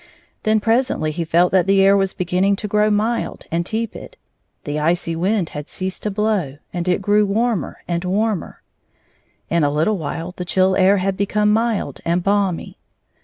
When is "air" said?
1.79-1.95, 10.75-10.97